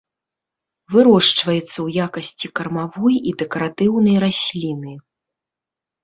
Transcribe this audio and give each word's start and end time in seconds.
Вырошчваецца 0.93 1.59
ў 1.63 2.05
якасці 2.05 2.47
кармавой 2.59 3.15
і 3.31 3.33
дэкаратыўнай 3.41 4.15
расліны. 4.25 4.95